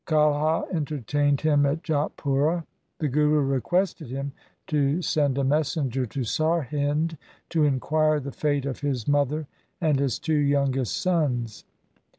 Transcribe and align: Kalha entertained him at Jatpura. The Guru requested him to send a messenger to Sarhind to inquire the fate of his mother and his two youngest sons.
Kalha 0.07 0.67
entertained 0.73 1.41
him 1.41 1.63
at 1.63 1.83
Jatpura. 1.83 2.65
The 2.97 3.07
Guru 3.07 3.41
requested 3.41 4.07
him 4.09 4.31
to 4.65 4.99
send 5.03 5.37
a 5.37 5.43
messenger 5.43 6.07
to 6.07 6.21
Sarhind 6.21 7.17
to 7.49 7.65
inquire 7.65 8.19
the 8.19 8.31
fate 8.31 8.65
of 8.65 8.79
his 8.81 9.07
mother 9.07 9.45
and 9.79 9.99
his 9.99 10.17
two 10.17 10.33
youngest 10.33 10.99
sons. 10.99 11.65